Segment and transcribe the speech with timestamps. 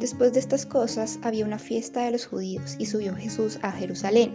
[0.00, 4.32] Después de estas cosas había una fiesta de los judíos y subió Jesús a Jerusalén.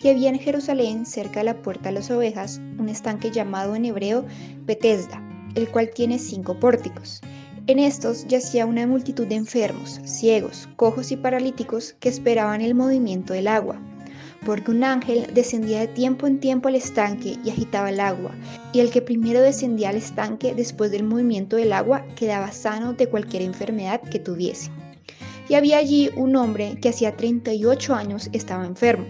[0.00, 3.86] Y había en Jerusalén, cerca de la puerta de las ovejas, un estanque llamado en
[3.86, 4.24] hebreo
[4.66, 5.20] Betesda,
[5.56, 7.22] el cual tiene cinco pórticos.
[7.66, 13.32] En estos yacía una multitud de enfermos, ciegos, cojos y paralíticos que esperaban el movimiento
[13.32, 13.82] del agua
[14.46, 18.30] porque un ángel descendía de tiempo en tiempo al estanque y agitaba el agua,
[18.72, 23.06] y el que primero descendía al estanque después del movimiento del agua quedaba sano de
[23.06, 24.70] cualquier enfermedad que tuviese.
[25.50, 29.04] Y había allí un hombre que hacía 38 años estaba enfermo.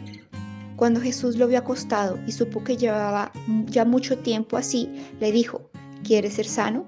[0.77, 3.31] Cuando Jesús lo vio acostado y supo que llevaba
[3.67, 4.89] ya mucho tiempo así,
[5.21, 5.71] le dijo,
[6.03, 6.87] ¿quieres ser sano?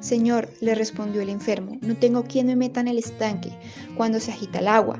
[0.00, 3.56] Señor, le respondió el enfermo, no tengo quien me meta en el estanque
[3.96, 4.98] cuando se agita el agua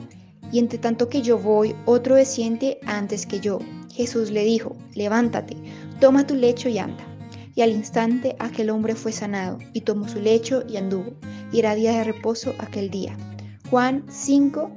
[0.53, 3.59] y entre tanto que yo voy, otro desciende antes que yo.
[3.93, 5.57] Jesús le dijo, levántate,
[6.01, 7.05] toma tu lecho y anda.
[7.57, 11.13] Y al instante aquel hombre fue sanado, y tomó su lecho y anduvo,
[11.53, 13.17] y era día de reposo aquel día.
[13.71, 14.69] Juan 5,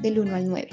[0.00, 0.68] del 1 al 9.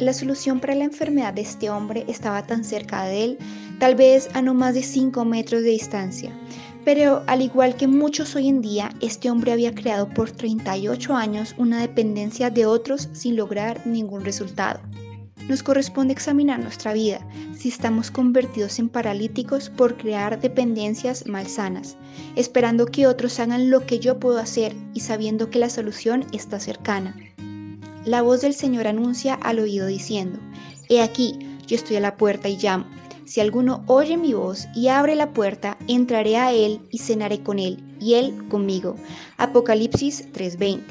[0.00, 3.38] La solución para la enfermedad de este hombre estaba tan cerca de él,
[3.78, 6.32] tal vez a no más de 5 metros de distancia.
[6.84, 11.54] Pero al igual que muchos hoy en día, este hombre había creado por 38 años
[11.58, 14.80] una dependencia de otros sin lograr ningún resultado.
[15.48, 17.20] Nos corresponde examinar nuestra vida
[17.56, 21.96] si estamos convertidos en paralíticos por crear dependencias malsanas,
[22.34, 26.58] esperando que otros hagan lo que yo puedo hacer y sabiendo que la solución está
[26.58, 27.16] cercana.
[28.04, 30.38] La voz del Señor anuncia al oído diciendo,
[30.88, 32.86] He aquí, yo estoy a la puerta y llamo.
[33.24, 37.58] Si alguno oye mi voz y abre la puerta, entraré a él y cenaré con
[37.58, 38.94] él, y él conmigo.
[39.36, 40.82] Apocalipsis 3:20.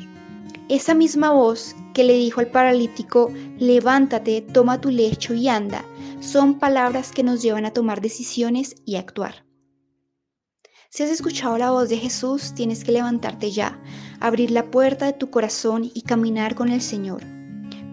[0.67, 5.85] Esa misma voz que le dijo al paralítico, levántate, toma tu lecho y anda,
[6.19, 9.45] son palabras que nos llevan a tomar decisiones y actuar.
[10.89, 13.81] Si has escuchado la voz de Jesús, tienes que levantarte ya,
[14.19, 17.23] abrir la puerta de tu corazón y caminar con el Señor.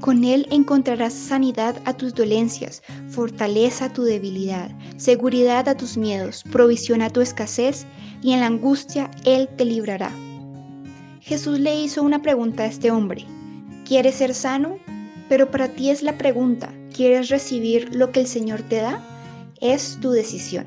[0.01, 6.43] Con Él encontrarás sanidad a tus dolencias, fortaleza a tu debilidad, seguridad a tus miedos,
[6.51, 7.87] provisión a tu escasez,
[8.21, 10.11] y en la angustia Él te librará.
[11.21, 13.27] Jesús le hizo una pregunta a este hombre.
[13.93, 14.79] ¿Quieres ser sano?
[15.29, 19.03] Pero para ti es la pregunta, ¿quieres recibir lo que el Señor te da?
[19.61, 20.65] Es tu decisión.